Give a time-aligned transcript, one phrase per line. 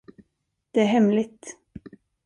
[0.71, 1.57] Det är hemligt.